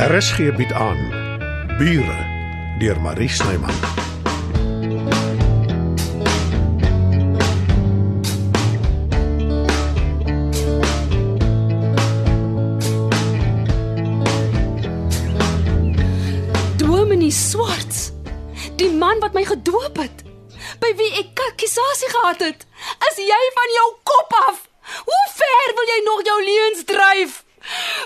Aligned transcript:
RSG 0.00 0.56
bied 0.56 0.72
aan 0.72 0.96
Bure 1.78 2.26
deur 2.78 3.00
Marie 3.00 3.28
Snyman. 3.28 3.74
Dominee 16.76 17.30
Swarts. 17.30 18.12
Die 18.76 18.90
man 18.90 19.18
wat 19.18 19.32
my 19.32 19.44
gedoop 19.44 19.96
het. 20.00 20.24
By 20.80 20.94
wie 20.96 21.12
ek 21.20 21.44
akkusasie 21.50 22.08
gehad 22.08 22.40
het. 22.40 22.66
Is 23.12 23.20
jy 23.20 23.42
van 23.60 23.76
jou 23.76 23.88
kop 24.02 24.32
af? 24.48 24.64
Hoe 25.04 25.22
ver 25.36 25.76
wil 25.76 25.92
jy 25.92 26.02
nog 26.08 26.24
jou 26.24 26.40
leuns 26.44 26.84
dryf? 26.88 27.44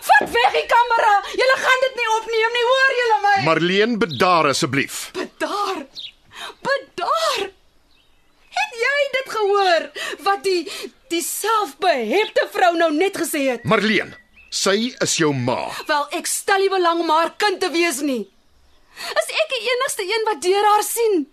Vat 0.08 0.30
weg 0.34 0.50
die 0.56 0.66
kamera. 0.70 1.12
Julle 1.40 1.56
gaan 1.64 1.84
dit 1.86 1.94
nie 2.00 2.08
opneem 2.16 2.56
nie, 2.58 2.64
hoor 2.70 2.96
julle 3.00 3.18
my? 3.26 3.34
Marleen, 3.48 3.98
bedaar 3.98 4.48
asseblief. 4.52 5.10
bedaar. 5.16 5.84
Bedaar. 6.68 7.48
Het 8.58 8.76
jy 8.80 8.98
dit 9.14 9.30
gehoor 9.36 9.86
wat 10.26 10.44
die 10.44 10.60
die 11.14 11.22
selfbehepte 11.22 12.48
vrou 12.52 12.72
nou 12.76 12.90
net 12.94 13.16
gesê 13.18 13.44
het? 13.52 13.64
Marleen, 13.64 14.14
sy 14.50 14.94
is 15.04 15.16
jou 15.20 15.32
ma. 15.34 15.70
Wel, 15.86 16.06
ek 16.18 16.26
stel 16.30 16.58
nie 16.64 16.70
belang 16.72 17.00
om 17.04 17.10
haar 17.10 17.32
kind 17.38 17.60
te 17.62 17.70
wees 17.74 18.00
nie. 18.02 18.24
Is 19.20 19.30
ek 19.42 19.48
die 19.54 19.62
enigste 19.74 20.06
een 20.06 20.26
wat 20.28 20.42
deur 20.42 20.66
haar 20.72 20.82
sien? 20.86 21.24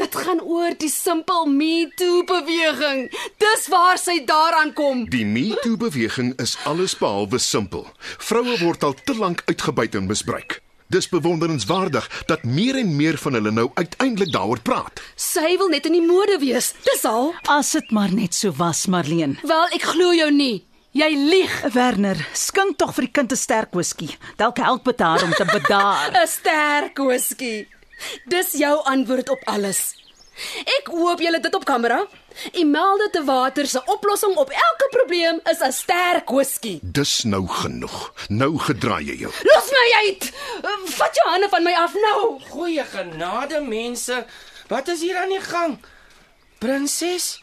Dit 0.00 0.14
gaan 0.16 0.38
oor 0.40 0.72
die 0.80 0.88
simpel 0.88 1.44
Me 1.46 1.84
Too 1.94 2.22
beweging. 2.24 3.02
Dis 3.36 3.66
waar 3.68 3.98
sy 4.00 4.22
daaraan 4.24 4.70
kom. 4.72 5.02
Die 5.12 5.26
MeToo 5.28 5.76
beweging 5.76 6.30
is 6.40 6.54
alles 6.64 6.94
behalwe 6.96 7.36
simpel. 7.38 7.84
Vroue 8.16 8.54
word 8.62 8.86
al 8.86 8.94
te 9.04 9.12
lank 9.18 9.42
uitgebuit 9.44 9.98
en 10.00 10.06
misbruik. 10.08 10.62
Dis 10.88 11.08
bewonderenswaardig 11.12 12.08
dat 12.32 12.46
meer 12.48 12.78
en 12.80 12.94
meer 12.96 13.18
van 13.20 13.36
hulle 13.36 13.52
nou 13.52 13.66
uiteindelik 13.74 14.32
daaroor 14.32 14.62
praat. 14.64 15.02
Sy 15.20 15.52
wil 15.60 15.68
net 15.68 15.84
in 15.90 15.98
die 15.98 16.06
mode 16.06 16.38
wees. 16.40 16.72
Dis 16.88 17.04
al. 17.04 17.34
As 17.52 17.74
dit 17.76 17.92
maar 17.92 18.14
net 18.16 18.34
so 18.34 18.56
was, 18.56 18.86
Marleen. 18.88 19.36
Wel, 19.44 19.66
ek 19.76 19.84
glo 19.92 20.14
jou 20.16 20.30
nie. 20.32 20.62
Jy 20.96 21.10
lieg. 21.12 21.52
Werner, 21.76 22.24
skink 22.32 22.80
tog 22.80 22.96
vir 22.96 23.04
die 23.06 23.12
kind 23.20 23.32
'n 23.32 23.36
sterk 23.36 23.76
whisky. 23.76 24.08
Dalk 24.40 24.56
help 24.64 24.84
dit 24.88 25.00
haar 25.00 25.22
om 25.22 25.36
te 25.36 25.44
bedaar. 25.44 26.08
'n 26.16 26.26
Sterk 26.26 26.96
whisky. 26.98 27.68
Dis 28.24 28.52
jou 28.52 28.76
antwoord 28.84 29.28
op 29.28 29.40
alles. 29.44 29.94
Ek 30.78 30.88
hoop 30.88 31.20
julle 31.20 31.36
het 31.36 31.44
dit 31.44 31.54
op 31.54 31.64
kamera. 31.68 32.00
Imelda 32.56 33.08
te 33.12 33.22
water 33.24 33.66
se 33.66 33.82
oplossing 33.92 34.36
op 34.40 34.50
elke 34.50 34.88
probleem 34.90 35.40
is 35.50 35.60
'n 35.60 35.72
sterk 35.72 36.28
whisky. 36.30 36.78
Dis 36.82 37.22
nou 37.24 37.48
genoeg. 37.48 38.12
Nou 38.28 38.58
gedraai 38.58 39.04
jy 39.04 39.16
jou. 39.16 39.32
Los 39.42 39.70
my 39.70 39.88
uit. 40.04 40.32
Vat 40.84 41.14
jou 41.14 41.28
hande 41.30 41.48
van 41.48 41.62
my 41.62 41.72
af 41.72 41.94
nou. 41.94 42.40
Goeie 42.48 42.84
genade 42.84 43.60
mense. 43.60 44.26
Wat 44.68 44.88
is 44.88 45.00
hier 45.00 45.16
aan 45.16 45.28
die 45.28 45.40
gang? 45.40 45.78
Prinses? 46.58 47.42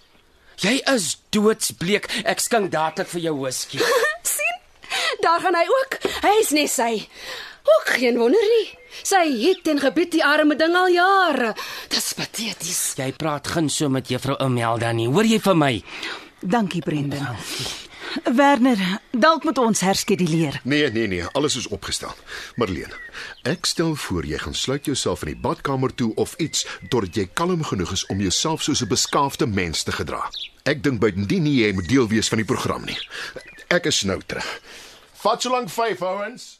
Jy 0.55 0.81
is 0.94 1.17
doodsbleek. 1.30 2.05
Ek 2.25 2.39
skink 2.39 2.71
dadelik 2.71 3.08
vir 3.08 3.21
jou 3.21 3.36
whisky. 3.39 3.77
sien? 4.36 4.58
Daar 5.19 5.39
gaan 5.39 5.55
hy 5.55 5.66
ook. 5.67 5.97
Hy 6.21 6.39
is 6.42 6.49
net 6.49 6.69
sy. 6.69 7.09
Ook 7.64 7.88
geen 7.99 8.17
wonder 8.17 8.42
nie. 8.42 8.77
Sy 9.03 9.26
het 9.44 9.67
en 9.67 9.80
gebied 9.80 10.12
die 10.12 10.23
arme 10.26 10.56
ding 10.56 10.76
al 10.76 10.90
jare. 10.90 11.56
Dis 11.90 12.14
pateties. 12.14 12.94
Jy 12.98 13.12
praat 13.17 13.48
geen 13.48 13.70
so 13.70 13.89
met 13.89 14.08
juffrou 14.09 14.38
Imelda 14.44 14.92
nie. 14.92 15.08
Hoor 15.08 15.26
jy 15.26 15.39
vir 15.39 15.56
my? 15.56 15.73
Dankie, 16.42 16.81
Brendan. 16.81 17.36
Werner, 18.23 18.80
dalk 19.12 19.44
moet 19.44 19.58
ons 19.58 19.81
herskeduleer. 19.81 20.59
Nee, 20.64 20.92
nee, 20.92 21.08
nee, 21.08 21.26
alles 21.38 21.56
is 21.56 21.67
opgestel. 21.67 22.14
Marleen, 22.56 22.94
ek 23.44 23.66
stel 23.66 23.95
voor 23.95 24.26
jy 24.26 24.39
gaan 24.42 24.56
sluit 24.56 24.86
jouself 24.86 25.26
in 25.26 25.33
die 25.33 25.42
badkamer 25.42 25.94
toe 25.94 26.11
of 26.16 26.36
iets 26.42 26.66
totdat 26.89 27.16
jy 27.16 27.27
kalm 27.33 27.64
genoeg 27.67 27.92
is 27.94 28.05
om 28.14 28.21
jouself 28.21 28.64
soos 28.64 28.82
'n 28.82 28.88
beskaafde 28.88 29.48
mens 29.48 29.83
te 29.83 29.92
gedra. 29.92 30.30
Ek 30.64 30.83
dink 30.83 31.00
buitendien 31.00 31.44
nie 31.44 31.61
jy 31.64 31.73
moet 31.73 31.88
deel 31.89 32.08
wees 32.08 32.27
van 32.27 32.38
die 32.38 32.45
program 32.48 32.86
nie. 32.86 32.98
Ek 33.67 33.86
is 33.86 34.04
nou 34.04 34.20
terug. 34.26 34.61
Vat 35.14 35.42
so 35.42 35.50
lank 35.50 35.70
5 35.70 36.02
ouens. 36.02 36.60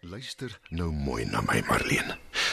Luister 0.00 0.60
nou 0.70 0.92
mooi 0.92 1.24
na 1.26 1.40
my 1.42 1.58
Marleen. 1.66 2.12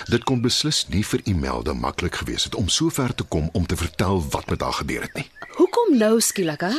Dit 0.09 0.23
kon 0.25 0.39
beslis 0.41 0.79
nie 0.89 1.03
vir 1.06 1.22
Imelda 1.29 1.75
maklik 1.78 2.16
gewees 2.17 2.47
het 2.47 2.56
om 2.57 2.72
so 2.73 2.89
ver 2.89 3.13
te 3.13 3.23
kom 3.23 3.51
om 3.53 3.67
te 3.69 3.78
vertel 3.78 4.23
wat 4.33 4.50
met 4.50 4.61
haar 4.66 4.73
gebeur 4.73 5.06
het 5.06 5.13
nie. 5.13 5.28
Hoekom 5.59 5.94
nou 5.97 6.17
skielik, 6.22 6.66
hè? 6.66 6.73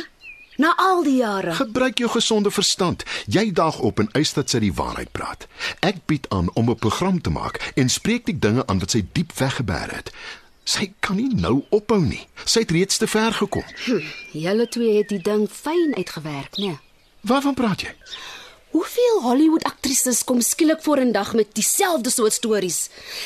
Na 0.59 0.73
al 0.75 1.05
die 1.07 1.15
jare. 1.21 1.55
Gebruik 1.55 2.03
jou 2.03 2.09
gesonde 2.11 2.51
verstand. 2.51 3.05
Jy 3.31 3.51
daag 3.55 3.79
op 3.79 4.03
en 4.03 4.11
eis 4.11 4.33
dat 4.35 4.51
sy 4.51 4.59
die 4.59 4.73
waarheid 4.73 5.11
praat. 5.15 5.47
Ek 5.79 6.03
bied 6.05 6.27
aan 6.35 6.51
om 6.53 6.69
'n 6.69 6.75
program 6.75 7.21
te 7.21 7.29
maak 7.29 7.71
en 7.75 7.89
spreek 7.89 8.25
die 8.25 8.39
dinge 8.39 8.67
aan 8.67 8.79
wat 8.83 8.91
sy 8.91 9.05
diep 9.11 9.31
weggeberg 9.39 9.95
het. 9.95 10.11
Sy 10.63 10.91
kan 10.99 11.15
nie 11.15 11.31
nou 11.31 11.63
ophou 11.69 12.01
nie. 12.01 12.27
Sy 12.43 12.59
het 12.59 12.71
reeds 12.71 12.97
te 12.97 13.07
ver 13.07 13.33
gekom. 13.33 13.63
Julle 14.31 14.67
twee 14.67 14.97
het 14.97 15.09
die 15.09 15.21
ding 15.21 15.47
fyn 15.49 15.95
uitgewerk, 15.95 16.57
né? 16.57 16.79
Waarvan 17.21 17.53
praat 17.53 17.81
jy? 17.81 17.95
Hoeveel 18.77 19.21
Hollywood 19.21 19.63
aktrises 19.65 20.19
kom 20.23 20.41
skielik 20.45 20.83
vorendag 20.85 21.31
met 21.33 21.47
dieselfde 21.57 22.11
soort 22.13 22.35
stories? 22.35 22.75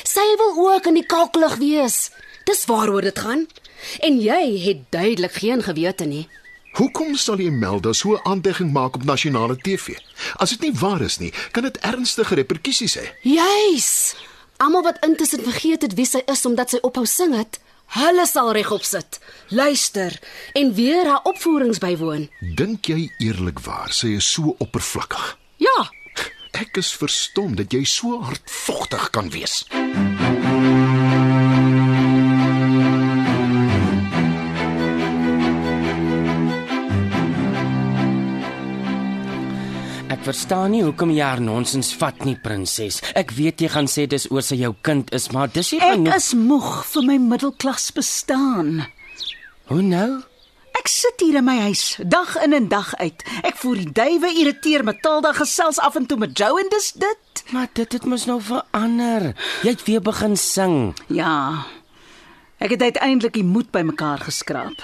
Sy 0.07 0.23
wil 0.39 0.53
ook 0.63 0.85
in 0.87 0.95
die 0.95 1.03
kalklig 1.03 1.57
wees. 1.59 1.97
Dis 2.47 2.61
waaroor 2.69 3.03
dit 3.03 3.19
gaan. 3.19 3.41
En 3.99 4.21
jy 4.23 4.39
het 4.63 4.85
duidelik 4.95 5.33
geen 5.43 5.63
gewete 5.65 6.07
nie. 6.07 6.21
Hoekom 6.79 7.17
sal 7.19 7.43
jy 7.43 7.49
Melda 7.51 7.91
so 7.91 8.15
aantekening 8.23 8.71
maak 8.71 8.95
op 8.95 9.03
nasionale 9.03 9.57
TV? 9.59 9.97
As 10.39 10.55
dit 10.55 10.63
nie 10.69 10.71
waar 10.79 11.03
is 11.03 11.19
nie, 11.19 11.33
kan 11.51 11.67
dit 11.67 11.81
ernstige 11.83 12.39
reperkusies 12.39 12.95
hê. 13.01 13.09
Juis. 13.27 13.91
Almal 14.63 14.87
wat 14.87 15.03
intussen 15.03 15.43
vergeet 15.43 15.83
het 15.83 15.97
wie 15.99 16.07
sy 16.07 16.23
is 16.31 16.45
omdat 16.47 16.71
sy 16.71 16.79
ophou 16.79 17.03
sing 17.03 17.35
het, 17.35 17.59
hulle 17.99 18.23
sal 18.23 18.53
regop 18.55 18.87
sit, 18.87 19.19
luister 19.51 20.15
en 20.55 20.71
weer 20.79 21.11
haar 21.11 21.27
opvoerings 21.27 21.83
bywoon. 21.83 22.29
Dink 22.55 22.87
jy 22.87 23.09
eerlikwaar 23.19 23.91
sy 23.91 24.15
is 24.15 24.31
so 24.31 24.55
oppervlakkig? 24.63 25.40
Ja, 25.61 25.79
Ek 26.61 26.77
is 26.77 26.89
verstom 26.99 27.55
dat 27.57 27.71
jy 27.73 27.81
so 27.89 28.19
hardvogtig 28.21 29.07
kan 29.15 29.29
wees. 29.33 29.61
Ek 40.11 40.19
verstaan 40.27 40.73
nie 40.75 40.81
hoekom 40.83 41.13
jy 41.15 41.23
haar 41.23 41.39
nonsens 41.41 41.93
vat 41.95 42.17
nie, 42.27 42.35
prinses. 42.43 42.97
Ek 43.17 43.31
weet 43.37 43.61
jy 43.63 43.69
gaan 43.71 43.87
sê 43.87 44.03
dis 44.11 44.25
oor 44.33 44.43
sy 44.43 44.57
jou 44.59 44.73
kind 44.83 45.07
is, 45.15 45.29
maar 45.31 45.47
dis 45.53 45.69
nie 45.71 45.79
Ek 45.79 45.93
genoeg. 45.95 46.17
is 46.17 46.27
moeg 46.35 46.67
vir 46.91 47.05
my 47.07 47.15
middelklas 47.31 47.87
bestaan. 47.95 48.81
Hoe 49.71 49.81
nou? 49.81 50.09
Ek 50.81 50.89
sit 50.89 51.21
hier 51.21 51.35
in 51.37 51.45
my 51.45 51.59
huis, 51.67 51.99
dag 52.09 52.31
in 52.41 52.55
en 52.57 52.67
dag 52.71 52.95
uit. 52.97 53.19
Ek 53.45 53.59
voer 53.61 53.83
die 53.83 53.91
duwe, 53.93 54.31
irriteer 54.33 54.81
Matilda, 54.81 55.29
gesels 55.37 55.77
af 55.77 55.93
en 55.99 56.07
toe 56.09 56.17
met 56.17 56.33
Joe 56.33 56.57
en 56.57 56.71
dis 56.73 56.87
dit. 56.97 57.43
Maar 57.53 57.67
dit 57.77 57.93
het 57.93 58.07
mos 58.09 58.25
nou 58.25 58.39
verander. 58.41 59.27
Jy 59.61 59.75
het 59.75 59.85
weer 59.85 60.01
begin 60.01 60.33
sing. 60.41 60.95
Ja. 61.13 61.67
Ek 62.57 62.73
het 62.73 62.81
uiteindelik 62.81 63.37
die 63.37 63.45
moed 63.45 63.69
bymekaar 63.69 64.25
geskraap. 64.25 64.81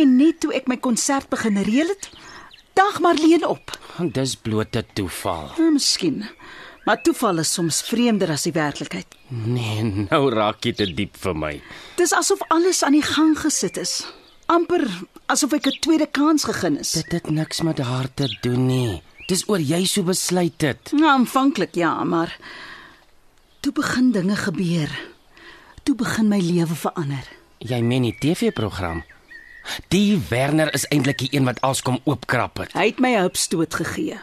En 0.00 0.16
net 0.16 0.40
toe 0.40 0.56
ek 0.56 0.72
my 0.72 0.80
konsert 0.80 1.28
begin 1.28 1.60
reël 1.68 1.92
het, 1.92 2.08
dag 2.72 3.02
Marleen 3.04 3.44
op. 3.44 3.76
Want 4.00 4.16
dis 4.16 4.38
blote 4.40 4.86
toeval. 4.96 5.50
Nou, 5.60 5.74
miskien. 5.76 6.22
Maar 6.88 7.04
toeval 7.04 7.44
is 7.44 7.52
soms 7.52 7.84
vreemder 7.84 8.32
as 8.32 8.48
die 8.48 8.56
werklikheid. 8.56 9.20
Nee, 9.28 9.84
nou 10.08 10.28
raak 10.32 10.64
jy 10.64 10.78
te 10.80 10.88
diep 10.88 11.20
vir 11.20 11.36
my. 11.36 11.56
Dis 12.00 12.16
asof 12.16 12.40
alles 12.48 12.86
aan 12.86 12.96
die 12.96 13.04
gang 13.04 13.36
gesit 13.36 13.76
is. 13.84 14.00
Amper 14.46 14.86
asof 15.26 15.52
ek 15.52 15.66
'n 15.66 15.80
tweede 15.80 16.06
kans 16.06 16.44
gegee 16.44 16.78
is. 16.78 16.92
Dit 16.92 17.12
het 17.12 17.30
niks 17.30 17.60
met 17.62 17.78
haar 17.78 18.08
te 18.14 18.36
doen 18.40 18.66
nie. 18.66 19.02
Dis 19.26 19.48
oor 19.48 19.60
jy 19.60 19.84
so 19.86 20.02
besluit 20.02 20.60
het. 20.60 20.92
Nou 20.92 21.10
aanvanklik 21.10 21.74
ja, 21.74 22.04
maar 22.04 22.38
toe 23.60 23.72
begin 23.72 24.12
dinge 24.12 24.36
gebeur. 24.36 24.90
Toe 25.82 25.94
begin 25.94 26.28
my 26.28 26.38
lewe 26.38 26.74
verander. 26.74 27.26
Jy 27.58 27.80
meen 27.82 28.02
die 28.02 28.16
TV-program. 28.18 29.04
Die 29.88 30.20
Werner 30.28 30.74
is 30.74 30.86
eintlik 30.88 31.18
die 31.18 31.28
een 31.32 31.44
wat 31.44 31.60
alles 31.60 31.82
kom 31.82 32.00
oopkrap 32.04 32.58
het. 32.58 32.72
Hy 32.72 32.86
het 32.86 32.98
my 32.98 33.16
'n 33.16 33.22
hupstoot 33.22 33.74
gegee. 33.74 34.18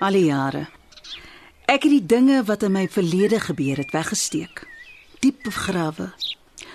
Al 0.00 0.12
die 0.12 0.24
jare. 0.24 0.66
Ek 1.64 1.82
het 1.82 1.92
die 1.92 2.06
dinge 2.06 2.44
wat 2.44 2.62
in 2.62 2.72
my 2.72 2.88
verlede 2.88 3.40
gebeur 3.40 3.76
het 3.76 3.90
weggesteek. 3.90 4.66
Diep 5.20 5.42
begrawe. 5.42 6.12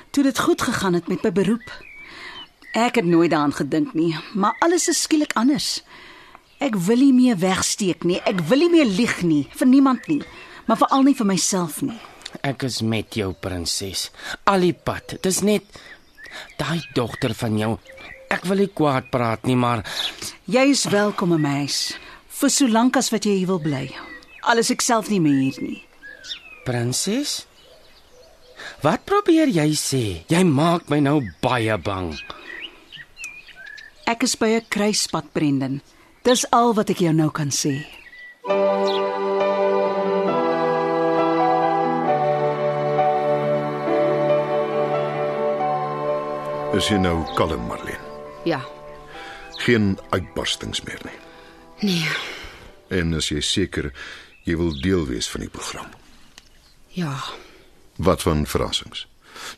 Toe 0.09 0.23
dit 0.23 0.39
goed 0.39 0.61
gegaan 0.61 0.93
het 0.93 1.07
met 1.07 1.23
my 1.23 1.31
beroep. 1.31 1.88
Ek 2.77 2.95
het 2.99 3.05
nooit 3.05 3.31
daaraan 3.31 3.53
gedink 3.55 3.93
nie, 3.97 4.15
maar 4.33 4.55
alles 4.61 4.87
is 4.91 5.01
skielik 5.01 5.33
anders. 5.39 5.81
Ek 6.61 6.75
wil 6.75 6.99
nie 7.01 7.13
meer 7.15 7.37
wegsteek 7.39 8.03
nie. 8.03 8.19
Ek 8.27 8.41
wil 8.49 8.59
nie 8.65 8.69
meer 8.73 8.85
lieg 8.89 9.21
nie 9.25 9.45
vir 9.57 9.67
niemand 9.67 10.07
nie, 10.11 10.21
maar 10.67 10.77
veral 10.81 11.03
nie 11.07 11.15
vir 11.17 11.25
myself 11.29 11.81
nie. 11.81 11.97
Ek 12.45 12.63
is 12.67 12.81
met 12.85 13.15
jou, 13.17 13.31
prinses. 13.33 14.09
Al 14.45 14.61
die 14.67 14.73
pad. 14.75 15.15
Dis 15.23 15.41
net 15.41 15.65
daai 16.59 16.81
dogter 16.93 17.33
van 17.33 17.57
jou. 17.57 17.71
Ek 18.29 18.43
wil 18.45 18.61
nie 18.61 18.69
kwaad 18.69 19.07
praat 19.09 19.47
nie, 19.49 19.55
maar 19.57 19.81
Jy 20.45 20.67
is 20.75 20.85
welkom 20.91 21.33
in 21.33 21.41
my 21.41 21.55
huis. 21.63 21.95
vir 22.39 22.49
so 22.49 22.67
lank 22.71 22.95
as 22.97 23.09
wat 23.11 23.25
jy 23.25 23.45
wil 23.45 23.59
bly. 23.59 23.89
Alles 24.47 24.69
ek 24.71 24.81
self 24.81 25.09
nie 25.09 25.19
meer 25.19 25.39
hier 25.41 25.57
nie. 25.61 25.81
Prinses? 26.65 27.45
Wat 28.83 29.03
probeer 29.05 29.47
jy 29.51 29.71
sê? 29.75 30.03
Jy 30.29 30.43
maak 30.47 30.87
my 30.89 30.99
nou 31.03 31.21
baie 31.41 31.75
bang. 31.77 32.13
Ek 34.11 34.23
is 34.27 34.33
by 34.41 34.49
'n 34.57 34.65
kruispunt, 34.73 35.29
Brendan. 35.35 35.75
Dis 36.25 36.43
al 36.59 36.73
wat 36.77 36.89
ek 36.93 36.99
jou 37.05 37.13
nou 37.13 37.29
kan 37.39 37.51
sê. 37.61 37.75
Is 46.77 46.87
jy 46.91 46.99
nou 47.01 47.23
kalm, 47.35 47.63
Marlene? 47.67 47.97
Ja. 48.47 48.59
Geen 49.65 49.97
uitbarstings 50.13 50.83
meer 50.87 51.01
nie. 51.07 51.17
Nee. 51.89 52.11
En 52.93 53.15
as 53.17 53.27
jy 53.33 53.41
seker 53.43 53.89
jy 54.47 54.55
wil 54.59 54.71
deel 54.81 55.03
wees 55.09 55.27
van 55.31 55.43
die 55.43 55.51
program. 55.51 55.89
Ja. 56.95 57.15
Wat 57.99 58.23
van 58.25 58.45
verrassings? 58.49 59.05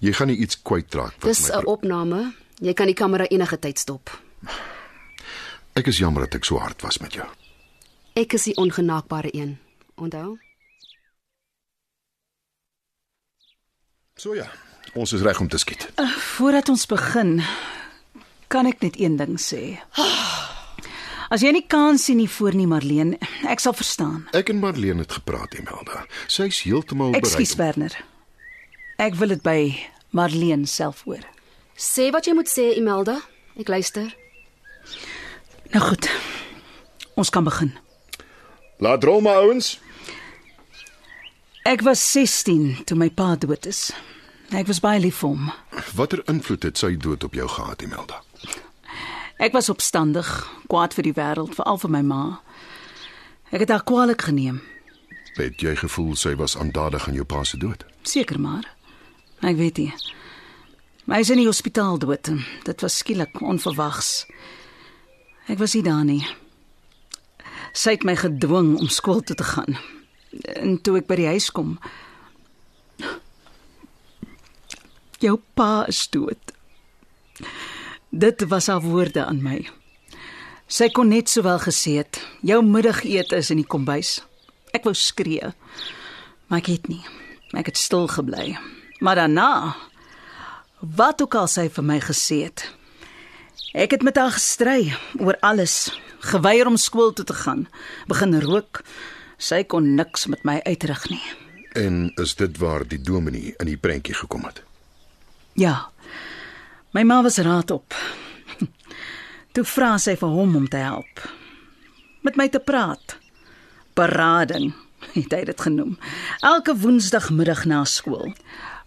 Jy 0.03 0.13
gaan 0.17 0.31
nie 0.31 0.39
iets 0.43 0.57
kwytraak 0.61 1.13
wat 1.19 1.29
Dis 1.29 1.49
'n 1.51 1.59
pro- 1.61 1.71
opname. 1.73 2.33
Jy 2.61 2.73
kan 2.73 2.85
die 2.87 2.95
kamera 2.95 3.25
enige 3.29 3.59
tyd 3.59 3.79
stop. 3.79 4.09
Ek 5.73 5.87
is 5.87 5.97
jammer 6.01 6.25
dat 6.25 6.35
ek 6.35 6.45
so 6.47 6.59
hard 6.59 6.81
was 6.81 6.99
met 6.99 7.13
jou. 7.15 7.27
Ek 8.19 8.33
is 8.35 8.49
die 8.49 8.55
ongenaakbare 8.59 9.31
een. 9.35 9.57
Onthou? 9.95 10.37
So 14.19 14.35
ja, 14.35 14.49
ons 14.93 15.13
is 15.15 15.23
reg 15.25 15.39
om 15.39 15.47
te 15.49 15.57
skiet. 15.57 15.87
Voordat 16.35 16.69
ons 16.69 16.85
begin, 16.85 17.39
kan 18.51 18.67
ek 18.69 18.83
net 18.83 18.99
een 18.99 19.15
ding 19.17 19.39
sê. 19.41 19.79
As 21.31 21.41
jy 21.45 21.53
nie 21.55 21.63
kans 21.71 22.03
sien 22.09 22.19
nie 22.19 22.27
voor 22.29 22.53
nie, 22.59 22.67
Marlene, 22.67 23.15
ek 23.47 23.63
sal 23.63 23.73
verstaan. 23.73 24.25
Ek 24.35 24.51
en 24.51 24.59
Marlene 24.59 25.05
het 25.05 25.15
gepraat, 25.15 25.55
Imelda. 25.55 26.03
Sy's 26.27 26.59
heeltemal 26.67 27.15
Ekskuus, 27.15 27.55
bereid. 27.55 27.77
Werner. 27.79 27.95
Ek 28.99 29.15
wil 29.15 29.31
dit 29.37 29.43
by 29.45 29.59
Marlene 30.11 30.67
self 30.67 31.05
hoor. 31.07 31.23
Sê 31.79 32.09
wat 32.11 32.27
jy 32.27 32.35
moet 32.35 32.51
sê, 32.51 32.73
Imelda. 32.75 33.21
Ek 33.55 33.71
luister. 33.71 34.11
Nou 35.71 35.83
goed. 35.85 36.09
Ons 37.15 37.29
kan 37.29 37.43
begin. 37.43 37.71
Laat 38.77 39.03
rol 39.03 39.21
maar 39.21 39.35
ouens. 39.45 39.79
Ek 41.63 41.81
was 41.85 42.01
16 42.11 42.83
toe 42.89 42.97
my 42.97 43.09
pa 43.09 43.35
dood 43.35 43.65
is. 43.69 43.91
Ek 44.51 44.67
was 44.67 44.81
baie 44.83 44.99
lief 44.99 45.21
vir 45.21 45.29
hom. 45.29 45.51
Watter 45.95 46.23
invloed 46.27 46.63
het 46.67 46.77
sy 46.81 46.95
dood 46.97 47.23
op 47.23 47.33
jou 47.37 47.47
gehad, 47.47 47.81
Imelda? 47.85 48.17
Ek 49.41 49.53
was 49.55 49.69
opstandig, 49.69 50.27
kwaad 50.69 50.93
vir 50.93 51.07
die 51.07 51.13
wêreld, 51.17 51.55
veral 51.57 51.79
vir 51.81 51.89
my 51.93 52.01
ma. 52.05 52.23
Ek 53.51 53.63
het 53.63 53.69
haar 53.73 53.83
kwaadlik 53.87 54.21
geneem, 54.27 54.61
Het 55.39 55.61
jy 55.63 55.71
gevoel 55.79 56.15
sy 56.19 56.33
was 56.35 56.57
aandadig 56.59 57.05
aan 57.07 57.15
jou 57.15 57.23
pa 57.25 57.43
se 57.47 57.57
dood? 57.57 57.85
seker 58.03 58.39
maar. 58.39 58.65
Ek 59.41 59.55
weet 59.55 59.77
nie. 59.77 59.93
Maar 61.05 61.15
hy 61.17 61.21
is 61.21 61.29
in 61.29 61.37
die 61.39 61.47
hospitaal 61.47 61.97
dood. 61.97 62.27
Dit 62.65 62.81
was 62.81 62.97
skielik, 62.97 63.39
onverwags. 63.41 64.25
Ek 65.51 65.59
was 65.59 65.73
nie 65.75 65.83
daar 65.83 66.05
nie. 66.07 66.21
Sy 67.75 67.97
het 67.97 68.05
my 68.07 68.15
gedwing 68.15 68.77
om 68.79 68.87
skool 68.87 69.19
toe 69.19 69.35
te 69.35 69.43
gaan. 69.43 69.75
En 70.55 70.77
toe 70.79 71.01
ek 71.01 71.09
by 71.09 71.17
die 71.19 71.27
huis 71.27 71.49
kom, 71.51 71.75
jou 75.19 75.35
pa 75.59 75.83
is 75.91 76.05
dood. 76.13 76.55
Dit 78.11 78.47
was 78.51 78.71
haar 78.71 78.83
woorde 78.83 79.25
aan 79.25 79.43
my. 79.43 79.59
Sy 80.71 80.87
kon 80.95 81.11
net 81.11 81.27
sowel 81.27 81.59
gesê 81.59 81.97
het, 81.99 82.21
jou 82.47 82.61
middagete 82.63 83.35
is 83.43 83.51
in 83.51 83.59
die 83.59 83.67
kombuis. 83.67 84.21
Ek 84.71 84.87
wou 84.87 84.95
skree, 84.95 85.51
maar 86.47 86.63
ek 86.63 86.71
het 86.71 86.87
nie. 86.91 87.03
Ek 87.51 87.67
het 87.67 87.79
stil 87.79 88.07
gebly. 88.07 88.53
Maar 89.03 89.25
daarna, 89.25 89.75
wat 90.79 91.19
ook 91.23 91.35
al 91.35 91.51
sy 91.51 91.67
vir 91.67 91.83
my 91.83 91.99
gesê 91.99 92.45
het, 92.47 92.69
ek 93.73 93.91
het 93.91 94.03
met 94.03 94.17
haar 94.19 94.31
gestry 94.35 94.93
oor 95.19 95.37
alles, 95.39 95.91
geweier 96.19 96.67
om 96.67 96.77
skool 96.77 97.13
toe 97.13 97.25
te 97.25 97.33
gaan, 97.33 97.67
begin 98.07 98.39
rook. 98.41 98.83
Sy 99.41 99.63
kon 99.63 99.95
niks 99.95 100.27
met 100.29 100.43
my 100.45 100.59
uitrig 100.67 101.07
nie. 101.09 101.23
En 101.73 102.11
is 102.21 102.35
dit 102.35 102.57
waar 102.57 102.83
die 102.87 103.01
dominee 103.01 103.53
in 103.57 103.69
die 103.71 103.77
prentjie 103.77 104.13
gekom 104.13 104.43
het? 104.45 104.61
Ja. 105.53 105.89
My 106.91 107.03
ma 107.07 107.21
was 107.23 107.37
raad 107.37 107.71
op. 107.71 107.95
Toe 109.55 109.63
vra 109.63 109.95
sy 109.97 110.17
vir 110.19 110.35
hom 110.35 110.55
om 110.59 110.67
te 110.67 110.81
help. 110.83 111.23
Met 112.21 112.37
my 112.37 112.49
te 112.51 112.59
praat. 112.59 113.17
Berading, 113.97 114.73
het 115.17 115.33
hy 115.33 115.43
dit 115.47 115.61
genoem. 115.61 115.97
Elke 116.45 116.75
woensdagmiddag 116.77 117.65
na 117.65 117.83
skool. 117.85 118.33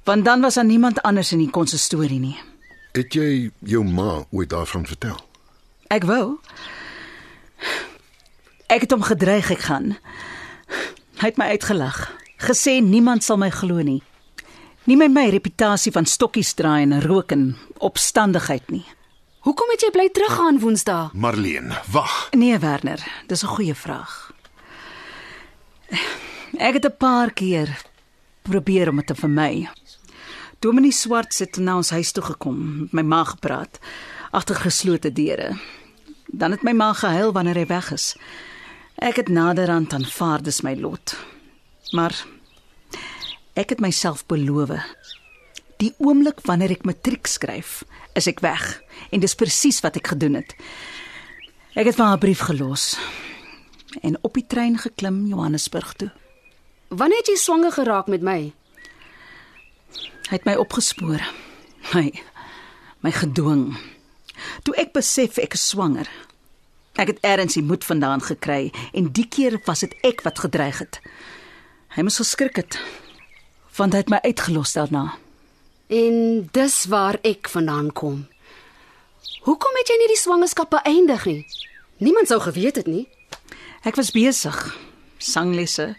Want 0.05 0.25
dan 0.25 0.45
was 0.45 0.61
daar 0.61 0.69
niemand 0.69 1.03
anders 1.03 1.33
in 1.33 1.41
die 1.41 1.51
konsistorie 1.51 2.21
nie. 2.21 2.37
Het 2.95 3.15
jy 3.15 3.51
jou 3.67 3.83
ma 3.83 4.23
ooit 4.31 4.53
daarvan 4.53 4.85
vertel? 4.87 5.17
Ek 5.91 6.05
wou. 6.07 6.39
Ek 8.71 8.85
het 8.87 8.93
hom 8.95 9.03
gedreig 9.03 9.51
ek 9.51 9.65
gaan. 9.67 9.97
Hy 11.19 11.27
het 11.33 11.41
my 11.41 11.49
uitgelag. 11.57 11.99
Gesê 12.39 12.79
niemand 12.79 13.27
sal 13.27 13.41
my 13.43 13.51
glo 13.51 13.83
nie. 13.83 13.99
Nie 14.87 14.99
met 15.01 15.11
my 15.11 15.27
reputasie 15.33 15.91
van 15.91 16.07
stokkies 16.07 16.53
draai 16.55 16.85
en 16.85 17.01
rook 17.03 17.35
en 17.35 17.57
opstandigheid 17.83 18.71
nie. 18.71 18.85
Hoekom 19.43 19.75
het 19.75 19.83
jy 19.83 19.91
bly 19.91 20.07
teruggaan 20.15 20.63
Woensdae? 20.63 21.11
Marlene, 21.19 21.75
wag. 21.91 22.29
Nee, 22.31 22.59
Werner, 22.63 23.03
dis 23.27 23.43
'n 23.43 23.55
goeie 23.57 23.75
vraag. 23.75 24.33
Ek 26.59 26.75
het 26.79 26.87
'n 26.87 26.97
paar 26.99 27.33
keer 27.33 27.75
probeer 28.43 28.89
om 28.89 28.97
dit 28.97 29.07
te 29.07 29.15
vermy. 29.15 29.69
Dominee 30.65 30.93
Swart 30.93 31.37
het 31.39 31.59
na 31.61 31.75
ons 31.77 31.91
huis 31.93 32.09
toe 32.17 32.23
gekom, 32.25 32.57
met 32.89 32.93
my 32.97 33.03
ma 33.05 33.19
gepraat 33.29 33.77
agter 34.33 34.57
geslote 34.57 35.11
deure. 35.13 35.51
Dan 36.33 36.57
het 36.57 36.65
my 36.65 36.73
ma 36.73 36.87
gehuil 36.97 37.35
wanneer 37.37 37.61
hy 37.61 37.67
weg 37.69 37.91
is. 37.93 38.07
Ek 38.97 39.21
het 39.21 39.29
naderhand 39.29 39.93
aanvaar 39.93 40.41
dis 40.41 40.63
my 40.65 40.73
lot. 40.81 41.19
Maar 41.93 42.17
ek 43.61 43.77
het 43.77 43.85
myself 43.85 44.25
beloof. 44.25 44.73
Die 45.85 45.93
oomblik 46.01 46.41
wanneer 46.49 46.73
ek 46.79 46.89
matriek 46.89 47.29
skryf, 47.29 47.83
is 48.17 48.25
ek 48.25 48.41
weg 48.41 48.65
en 49.13 49.21
dis 49.21 49.37
presies 49.37 49.85
wat 49.85 50.01
ek 50.01 50.15
gedoen 50.17 50.41
het. 50.41 50.57
Ek 51.77 51.93
het 51.93 52.01
vir 52.01 52.07
haar 52.09 52.17
'n 52.17 52.25
brief 52.25 52.41
gelos 52.41 52.97
en 54.01 54.17
op 54.23 54.33
die 54.33 54.47
trein 54.49 54.79
geklim 54.81 55.27
Johannesburg 55.27 55.93
toe. 55.93 56.13
Wanneer 56.89 57.21
het 57.21 57.29
jy 57.29 57.37
swanger 57.37 57.73
geraak 57.73 58.09
met 58.09 58.23
my? 58.23 58.55
Hy 60.29 60.39
het 60.39 60.47
my 60.49 60.55
opgespoor. 60.57 61.21
My 61.93 62.09
my 63.05 63.13
gedwing. 63.13 63.75
Toe 64.65 64.73
ek 64.81 64.95
besef 64.97 65.37
ek 65.39 65.57
is 65.59 65.67
swanger. 65.69 66.09
Ek 66.97 67.11
het 67.13 67.21
ergens 67.27 67.59
die 67.59 67.65
moed 67.67 67.85
vandaan 67.85 68.23
gekry 68.25 68.71
en 68.97 69.11
die 69.13 69.27
keer 69.29 69.59
was 69.67 69.85
dit 69.85 69.93
ek 70.07 70.23
wat 70.25 70.41
gedreig 70.41 70.79
het. 70.81 71.01
Hy 71.95 72.07
moes 72.07 72.21
geskrik 72.23 72.57
het 72.63 72.79
want 73.75 73.93
hy 73.93 74.05
het 74.05 74.11
my 74.13 74.21
uitgelos 74.23 74.73
daarna. 74.77 75.17
En 75.91 76.47
dis 76.55 76.77
waar 76.89 77.19
ek 77.27 77.51
vandaan 77.51 77.91
kom. 77.93 78.21
Hoekom 79.45 79.77
het 79.81 79.91
jy 79.91 79.97
nie 79.99 80.13
die 80.13 80.21
swangerskap 80.21 80.71
beëindig 80.73 81.27
nie? 81.27 81.41
Niemand 81.99 82.31
sou 82.31 82.39
geweet 82.41 82.79
het 82.81 82.87
nie. 82.89 83.09
Ek 83.85 83.99
was 83.99 84.15
besig. 84.15 84.57
Sanglesse, 85.19 85.95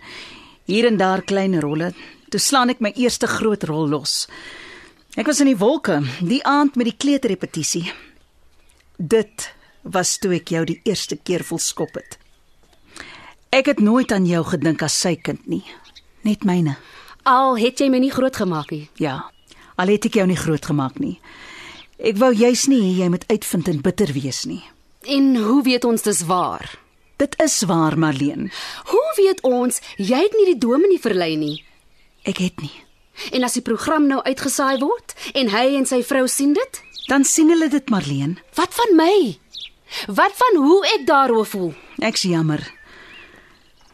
hier 0.65 0.87
en 0.87 0.97
daar 0.97 1.21
klein 1.21 1.59
rolle. 1.61 1.91
Toe 2.35 2.41
slaan 2.43 2.67
ek 2.67 2.81
my 2.83 2.89
eerste 2.99 3.29
groot 3.31 3.61
rol 3.63 3.85
los. 3.87 4.25
Ek 5.15 5.29
was 5.29 5.37
in 5.39 5.47
die 5.47 5.55
wolke, 5.55 6.01
die 6.19 6.41
aand 6.43 6.75
met 6.75 6.89
die 6.89 6.97
kleuterrepetisie. 6.99 7.85
Dit 8.99 9.45
was 9.87 10.17
toe 10.19 10.33
ek 10.35 10.49
jou 10.51 10.65
die 10.67 10.81
eerste 10.83 11.15
keer 11.15 11.45
voel 11.47 11.61
skop 11.63 11.93
het. 11.95 12.17
Ek 13.55 13.69
het 13.71 13.79
nooit 13.79 14.11
aan 14.11 14.27
jou 14.27 14.41
gedink 14.49 14.83
as 14.83 14.97
sy 14.99 15.13
kind 15.15 15.47
nie, 15.47 15.61
net 16.27 16.43
myne. 16.43 16.73
Al 17.23 17.55
het 17.55 17.79
jy 17.79 17.87
my 17.93 18.01
nie 18.03 18.11
grootgemaak 18.11 18.73
nie. 18.75 18.89
Ja, 18.99 19.29
al 19.79 19.93
het 19.93 20.09
ek 20.09 20.17
jou 20.19 20.25
nie 20.27 20.35
groot 20.35 20.67
gemaak 20.67 20.99
nie. 20.99 21.21
Ek 22.03 22.19
wou 22.19 22.33
juis 22.35 22.65
nie 22.67 22.97
jy 22.97 23.07
moet 23.13 23.23
uitvind 23.31 23.69
en 23.71 23.79
bitter 23.85 24.11
wees 24.11 24.41
nie. 24.43 24.59
En 25.07 25.37
hoe 25.39 25.61
weet 25.63 25.87
ons 25.87 26.03
dis 26.03 26.25
waar? 26.27 26.67
Dit 27.15 27.39
is 27.39 27.55
waar, 27.63 27.95
Marleen. 27.95 28.51
Hoe 28.91 29.07
weet 29.21 29.39
ons 29.47 29.79
jy 29.95 30.19
het 30.27 30.35
nie 30.35 30.49
die 30.51 30.59
dominee 30.67 30.99
verlei 30.99 31.37
nie? 31.39 31.55
Ek 32.25 32.37
het 32.41 32.61
nie. 32.61 32.73
En 33.31 33.43
as 33.47 33.53
die 33.55 33.61
program 33.63 34.07
nou 34.09 34.21
uitgesaai 34.25 34.79
word 34.81 35.13
en 35.33 35.49
hy 35.53 35.75
en 35.79 35.85
sy 35.85 36.01
vrou 36.03 36.27
sien 36.27 36.53
dit, 36.53 36.81
Dan 37.07 37.23
sien 37.23 37.49
hulle 37.53 37.69
dit, 37.69 37.89
Marleen. 37.89 38.39
wat 38.55 38.73
van 38.73 38.95
my? 38.97 39.37
Wat 40.07 40.31
van 40.33 40.55
hoe 40.63 40.79
ek 40.95 41.05
daaroor 41.05 41.45
voel? 41.45 41.73
Ek's 42.01 42.21
jammer. 42.25 42.63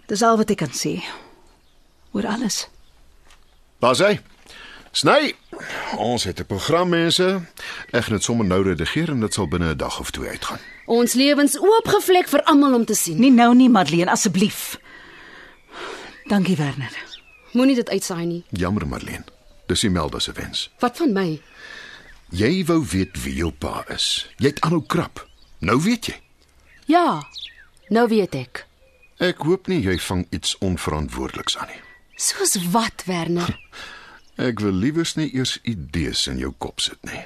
Dis 0.07 0.21
al 0.23 0.37
wat 0.37 0.49
ek 0.49 0.57
kan 0.57 0.71
sê. 0.71 1.03
Oor 2.13 2.25
alles. 2.27 2.67
Daar's 3.79 3.99
hy. 3.99 4.19
Sny, 4.93 5.33
Ons 5.97 6.23
het 6.23 6.39
'n 6.39 6.45
program 6.45 6.89
mense. 6.89 7.41
Ek 7.91 8.03
gaan 8.03 8.13
dit 8.15 8.23
sommer 8.23 8.45
nou 8.45 8.63
redigeer 8.63 9.09
en 9.09 9.19
dit 9.19 9.33
sal 9.33 9.47
binne 9.47 9.73
'n 9.73 9.77
dag 9.77 9.99
of 9.99 10.11
twee 10.11 10.29
uitgaan. 10.29 10.59
Ons 10.85 11.13
lewens 11.13 11.59
oopgevlek 11.59 12.27
vir 12.27 12.43
almal 12.43 12.73
om 12.73 12.85
te 12.85 12.93
sien. 12.95 13.19
Nie 13.19 13.31
nou 13.31 13.55
nie, 13.55 13.69
Madeleine, 13.69 14.11
asseblief. 14.11 14.79
Dankie, 16.27 16.55
Werner. 16.55 16.91
Moenie 17.51 17.75
dit 17.75 17.89
uitsaai 17.89 18.25
nie. 18.25 18.43
Jammer 18.49 18.87
Marlene. 18.87 19.25
Dis 19.67 19.83
Imelda 19.83 20.19
se 20.19 20.31
wens. 20.31 20.69
Wat 20.79 20.97
van 20.97 21.13
my? 21.13 21.41
Jy 22.31 22.65
wou 22.65 22.79
weet 22.87 23.17
wie 23.23 23.35
jou 23.35 23.51
pa 23.51 23.83
is. 23.91 24.27
Jy 24.39 24.53
het 24.53 24.61
aanhou 24.63 24.81
krap. 24.87 25.25
Nou 25.59 25.77
weet 25.83 26.05
jy. 26.11 26.17
Ja. 26.85 27.21
Nou 27.89 28.07
weet 28.07 28.35
ek. 28.35 28.65
Ek 29.21 29.43
hoop 29.45 29.67
nie 29.67 29.81
jy 29.83 29.97
vang 29.99 30.25
iets 30.31 30.55
onverantwoordeliks 30.63 31.57
aan 31.59 31.69
nie. 31.73 31.81
Soos 32.15 32.55
wat, 32.71 33.03
Werner? 33.05 33.51
Ek 34.47 34.61
wil 34.63 34.73
liewers 34.73 35.13
nie 35.19 35.27
eers 35.35 35.57
idees 35.67 36.23
in 36.31 36.39
jou 36.41 36.53
kop 36.57 36.79
sit 36.81 36.97
nie. 37.05 37.25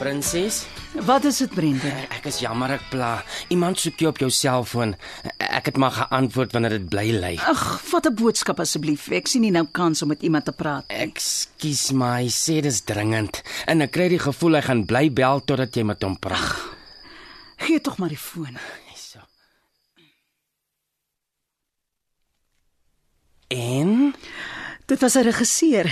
Prinses, 0.00 0.64
Wat 1.04 1.24
is 1.28 1.36
dit, 1.42 1.50
Brendan? 1.52 1.92
ek 2.16 2.24
is 2.30 2.38
jammer 2.40 2.72
ek 2.72 2.86
pla. 2.90 3.10
Iemand 3.52 3.76
soek 3.78 4.00
jou 4.00 4.08
op 4.10 4.18
jou 4.22 4.30
selfoon. 4.32 4.94
Ek 5.36 5.68
het 5.68 5.76
maar 5.76 5.92
geantwoord 5.92 6.54
wanneer 6.56 6.78
dit 6.78 6.86
bly 6.88 7.04
lê. 7.20 7.32
Ag, 7.44 7.80
vat 7.90 8.06
'n 8.08 8.14
boodskap 8.16 8.60
asseblief. 8.64 9.10
Ek 9.12 9.28
sien 9.28 9.42
nie 9.42 9.50
nou 9.52 9.66
kans 9.70 10.02
om 10.02 10.08
met 10.08 10.22
iemand 10.22 10.44
te 10.44 10.52
praat. 10.52 10.84
Ekskuus 10.88 11.92
my, 11.92 12.26
sê 12.32 12.62
dis 12.62 12.80
dringend. 12.80 13.42
En 13.66 13.82
ek 13.82 13.90
kry 13.92 14.08
die 14.08 14.18
gevoel 14.18 14.54
hy 14.54 14.62
gaan 14.62 14.84
bly 14.86 15.10
bel 15.12 15.40
totdat 15.44 15.74
jy 15.76 15.82
met 15.84 16.02
hom 16.02 16.16
praat. 16.18 16.56
Gee 17.58 17.80
tog 17.80 17.98
maar 17.98 18.08
die 18.08 18.16
foon. 18.18 18.56
So. 18.96 19.18
En 23.48 24.14
Dit 24.86 25.00
was 25.00 25.14
'n 25.14 25.22
regisseur. 25.22 25.86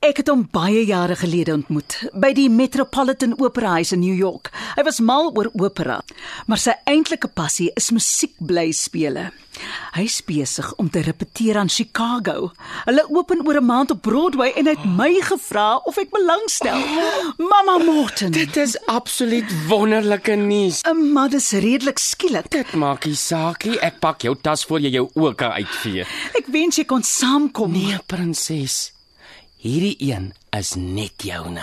Ek 0.00 0.16
het 0.16 0.30
hom 0.32 0.46
baie 0.48 0.80
jare 0.88 1.12
gelede 1.20 1.52
ontmoet 1.52 1.98
by 2.16 2.30
die 2.32 2.46
Metropolitan 2.48 3.34
Opera 3.36 3.74
House 3.74 3.92
in 3.92 4.00
New 4.00 4.14
York. 4.16 4.48
Hy 4.72 4.84
was 4.86 4.96
mal 5.04 5.26
oor 5.36 5.50
opera, 5.60 5.98
maar 6.48 6.60
sy 6.62 6.72
eintlike 6.88 7.28
passie 7.36 7.66
is 7.76 7.90
musiekblyspele. 7.92 9.26
Hy's 9.92 10.14
besig 10.24 10.70
om 10.80 10.88
te 10.88 11.02
repeteer 11.04 11.58
aan 11.60 11.68
Chicago. 11.68 12.48
Hulle 12.86 13.04
open 13.12 13.44
oor 13.44 13.60
'n 13.60 13.66
maand 13.66 13.90
op 13.92 14.00
Broadway 14.00 14.54
en 14.56 14.70
hy 14.70 14.72
het 14.72 14.86
my 14.88 15.10
gevra 15.20 15.76
of 15.84 15.98
ek 15.98 16.08
belangstel. 16.10 16.80
Mamma 17.36 17.76
Morton. 17.84 18.30
dit 18.30 18.56
is 18.56 18.78
absoluut 18.86 19.52
wonderlike 19.68 20.32
nuus. 20.32 20.80
Maar 21.12 21.28
dis 21.28 21.50
redelik 21.50 21.98
skielik. 21.98 22.48
Dit 22.48 22.72
maak 22.72 23.04
nie 23.04 23.14
saak 23.14 23.64
nie. 23.64 23.76
Ek 23.80 24.00
pak 24.00 24.22
jou 24.22 24.34
tas 24.40 24.64
voor 24.64 24.80
jy 24.80 24.90
jou 24.90 25.10
oë 25.14 25.34
kan 25.34 25.52
uitvee. 25.52 26.06
Ek 26.32 26.46
wens 26.46 26.76
jy 26.76 26.84
kon 26.84 27.02
saamkom. 27.02 27.72
Nee, 27.72 27.98
prinses. 28.06 28.92
Hierdie 29.60 29.96
een 29.98 30.32
is 30.50 30.74
net 30.74 31.12
joune. 31.22 31.60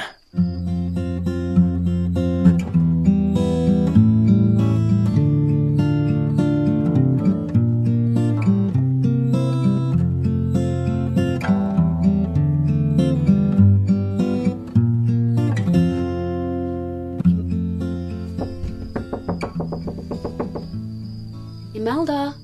Imelda, 21.74 22.36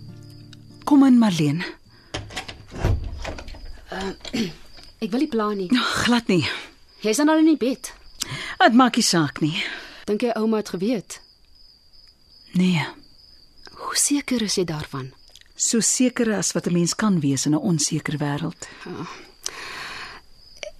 Kom 0.83 1.05
in, 1.05 1.17
Marlene. 1.17 1.63
ek 3.93 4.53
wil 5.13 5.23
nie 5.23 5.29
pla 5.31 5.47
nie. 5.53 5.69
Glad 6.03 6.27
nie. 6.31 6.43
Jy's 7.03 7.19
dan 7.21 7.29
al 7.29 7.43
in 7.43 7.51
die 7.53 7.59
bed. 7.59 7.91
Dit 8.59 8.77
maak 8.79 8.97
nie 8.97 9.05
saak 9.05 9.41
nie. 9.43 9.55
Dink 10.09 10.23
jy 10.25 10.33
ouma 10.39 10.61
het 10.63 10.71
geweet? 10.73 11.19
Nee. 12.57 12.85
Hoe 13.77 13.97
seker 13.97 14.41
is 14.45 14.57
jy 14.57 14.65
daarvan? 14.69 15.11
So 15.55 15.79
seker 15.85 16.33
as 16.33 16.53
wat 16.53 16.67
'n 16.67 16.73
mens 16.73 16.95
kan 16.95 17.19
wees 17.19 17.45
in 17.45 17.53
'n 17.53 17.61
onseker 17.61 18.17
wêreld. 18.17 18.67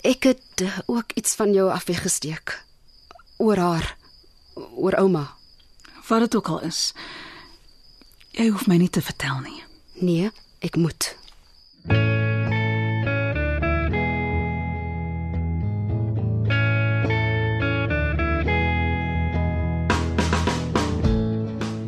Ek 0.04 0.24
het 0.24 0.62
uh, 0.62 0.80
ook 0.86 1.12
iets 1.16 1.36
van 1.36 1.54
jou 1.54 1.72
af 1.72 1.86
weggesteek. 1.86 2.64
Oor 3.38 3.58
haar. 3.58 3.98
Oor 4.56 4.94
ouma. 4.94 5.36
Wat 6.08 6.20
dit 6.20 6.36
ook 6.36 6.48
al 6.48 6.62
is. 6.62 6.94
Jy 8.32 8.50
hoef 8.50 8.68
my 8.68 8.78
nie 8.78 8.90
te 8.90 9.02
vertel 9.02 9.40
nie. 9.40 9.64
Nee, 9.94 10.32
ek 10.60 10.76
moet. 10.76 11.16